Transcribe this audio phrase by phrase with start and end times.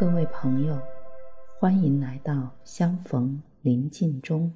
[0.00, 0.80] 各位朋友，
[1.58, 4.50] 欢迎来到相逢宁静中。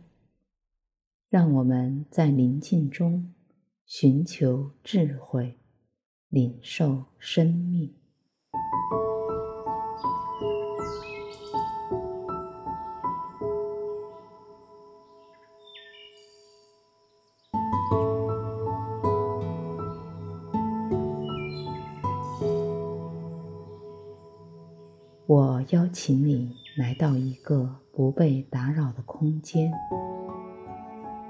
[1.28, 3.34] 让我们在宁静中
[3.84, 5.58] 寻求智慧，
[6.30, 7.92] 领受生命。
[25.70, 29.72] 邀请你来到一个不被打扰的空间，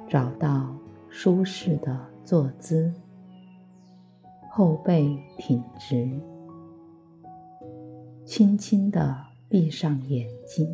[0.08, 0.74] 找到
[1.08, 2.92] 舒适的坐姿，
[4.50, 6.10] 后背挺直，
[8.24, 9.16] 轻轻地
[9.48, 10.68] 闭上眼睛，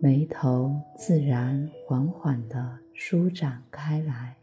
[0.00, 4.36] 眉头自然缓缓地舒展开来，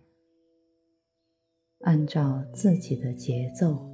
[1.81, 3.88] 按照自己的节奏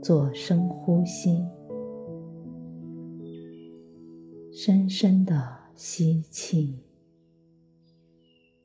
[0.00, 1.44] 做深呼吸。
[4.62, 6.80] 深深的吸气，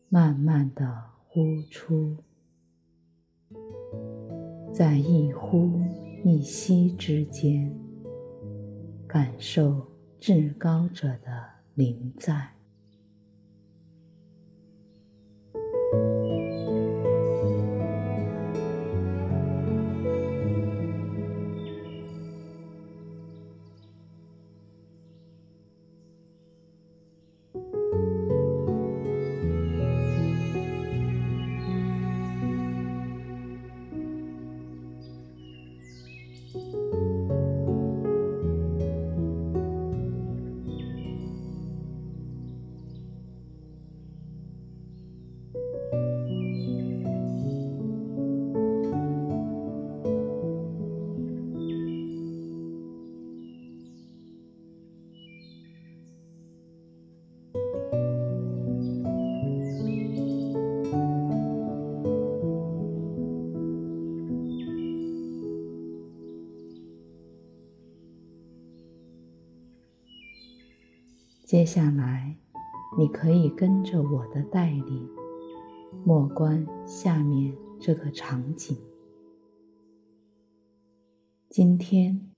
[0.09, 2.17] 慢慢的呼出，
[4.73, 5.71] 在一呼
[6.25, 7.73] 一吸之间，
[9.07, 9.87] 感受
[10.19, 12.54] 至高者的灵在。
[71.45, 72.35] 接下来，
[72.97, 75.07] 你可以跟着我的带领，
[76.03, 78.75] 默观下面这个场景。
[81.47, 82.31] 今天，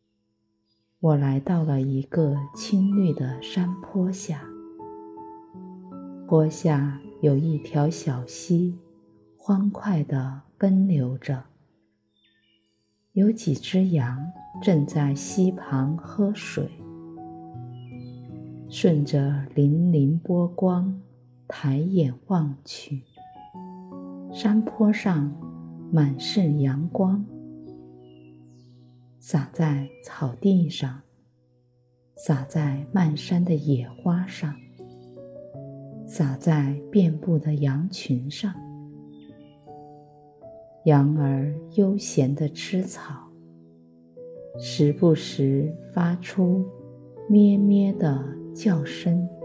[1.00, 4.44] 我来到了一个青绿的山坡下，
[6.28, 8.78] 坡下有一条小溪，
[9.38, 11.46] 欢快地奔流着，
[13.14, 16.70] 有几只羊正在溪旁喝水。
[18.70, 19.18] 顺着
[19.56, 21.02] 粼粼波光，
[21.48, 23.02] 抬眼望去，
[24.34, 25.34] 山坡上
[25.90, 27.26] 满是阳光，
[29.20, 31.02] 洒在草地上，
[32.18, 34.54] 洒在漫山的野花上，
[36.06, 38.54] 洒在遍布的羊群上。
[40.84, 43.30] 羊儿悠闲地吃草，
[44.60, 46.66] 时不时发出
[47.30, 48.24] 咩咩的
[48.58, 49.37] 叫声。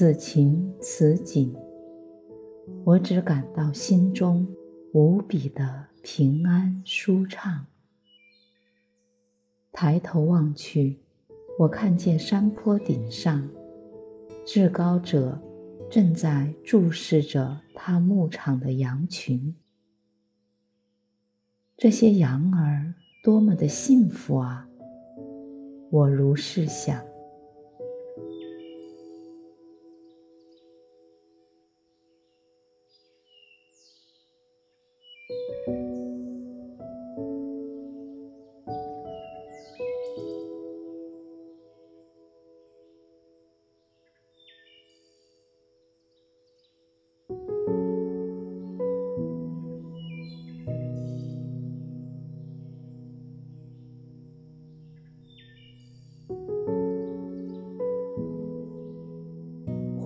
[0.00, 1.54] 此情此景，
[2.84, 4.48] 我只感到心中
[4.94, 7.66] 无比的平安舒畅。
[9.70, 11.00] 抬头望去，
[11.58, 13.46] 我看见山坡顶上，
[14.46, 15.38] 至高者
[15.90, 19.54] 正在注视着他牧场的羊群。
[21.76, 24.66] 这些羊儿多么的幸福啊！
[25.90, 27.09] 我如是想。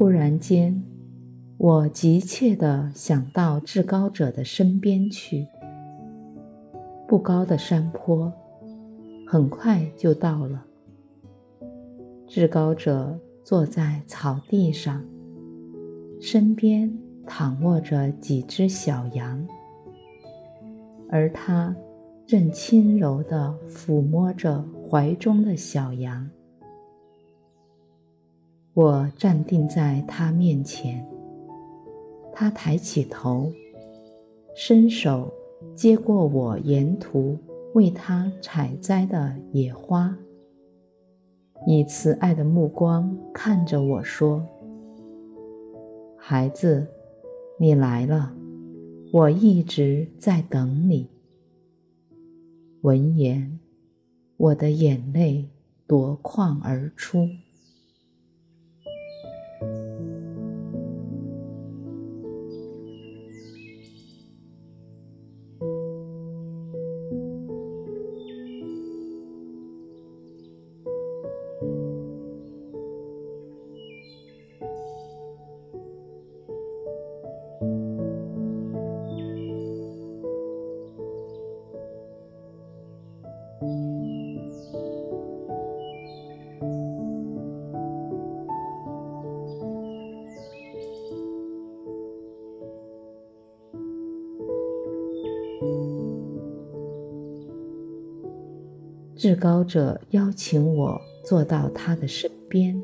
[0.04, 0.84] 忽然间，
[1.56, 5.46] 我急切地想到至高者的身边去。
[7.08, 8.30] 不高的山坡，
[9.26, 10.62] 很快就到了。
[12.26, 15.02] 至高者坐在草地上，
[16.20, 16.94] 身边
[17.26, 19.48] 躺卧着几只小羊，
[21.08, 21.74] 而他
[22.26, 26.28] 正轻柔地抚摸着怀中的小羊。
[28.75, 31.06] 我站定在他面前，
[32.32, 33.50] 他抬起头，
[34.55, 35.32] 伸手。
[35.75, 37.38] 接过我沿途
[37.73, 40.15] 为他采摘的野花，
[41.67, 44.47] 以慈爱的目光看着我说
[46.19, 46.87] ：“孩子，
[47.59, 48.35] 你来了，
[49.11, 51.09] 我一直在等你。”
[52.82, 53.59] 闻言，
[54.37, 55.49] 我的眼泪
[55.87, 57.26] 夺眶而出。
[99.16, 102.82] 至高者邀请我坐到他的身边，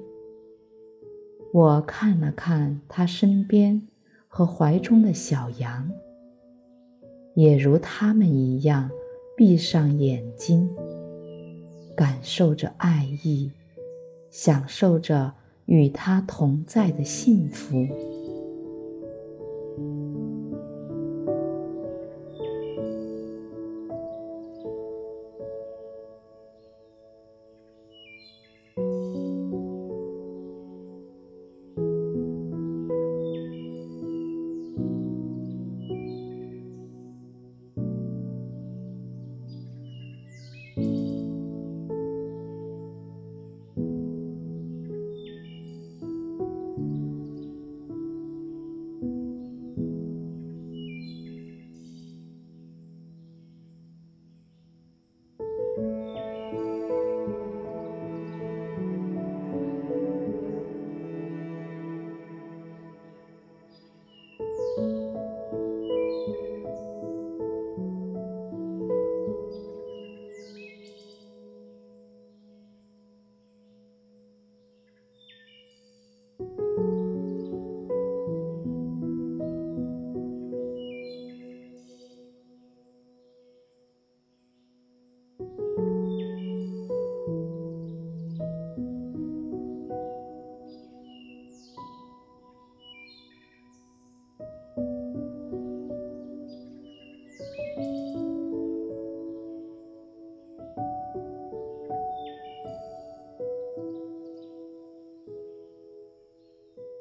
[1.53, 3.87] 我看了看他身边
[4.29, 5.91] 和怀中的小羊，
[7.35, 8.91] 也如他们一样
[9.37, 10.71] 闭上眼睛，
[11.97, 13.50] 感受着爱意，
[14.31, 15.35] 享受着
[15.67, 17.88] 与他同在的幸福。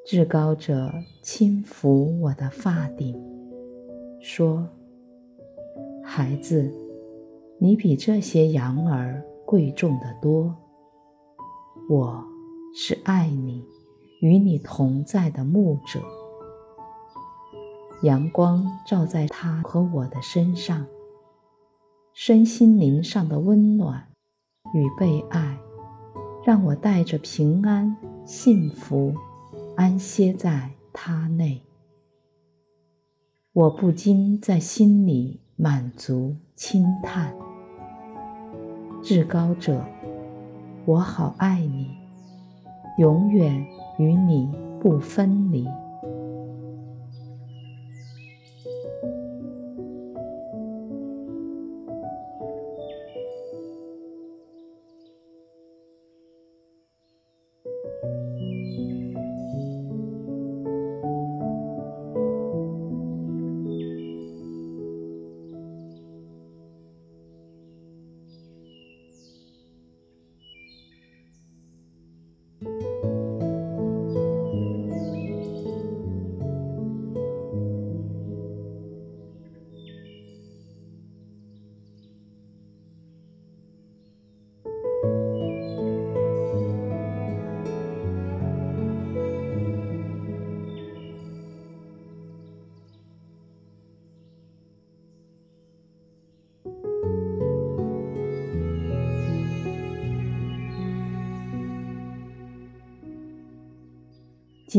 [0.05, 0.91] 至高者
[1.21, 3.15] 轻抚我的发顶，
[4.19, 4.67] 说
[6.03, 6.73] ：“孩子，
[7.59, 10.55] 你比这些羊儿贵重得多。
[11.87, 12.25] 我
[12.73, 13.63] 是爱你，
[14.21, 15.99] 与你同在的牧者。
[18.01, 20.87] 阳光照在他和我的身上，
[22.13, 24.07] 身心灵上的温暖
[24.73, 25.59] 与被爱，
[26.43, 29.13] 让我带着平安、幸福。”
[29.79, 31.61] 安歇在他内，
[33.53, 37.33] 我不禁在心里满足轻叹：
[39.01, 39.81] 至高者，
[40.83, 41.95] 我好爱你，
[42.97, 43.65] 永远
[43.97, 45.65] 与你不分离。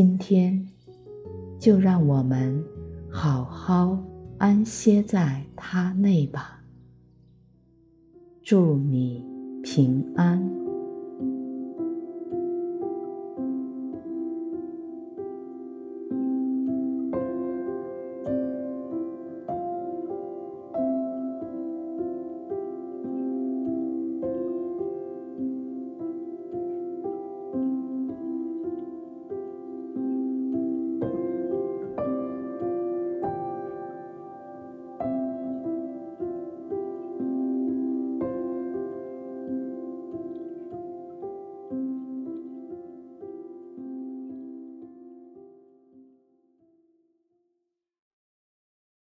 [0.01, 0.67] 今天，
[1.59, 2.65] 就让我们
[3.07, 4.03] 好好
[4.39, 6.59] 安歇在他内吧。
[8.41, 9.23] 祝你
[9.61, 10.41] 平安。